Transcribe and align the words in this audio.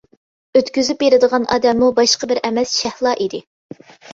ئۆتكۈزۈپ 0.59 0.99
بېرىدىغان 1.03 1.45
ئادەممۇ 1.57 1.91
باشقا 2.01 2.31
بىرى 2.33 2.45
ئەمەس 2.49 2.75
شەھلا 2.81 3.17
ئىدى. 3.27 3.47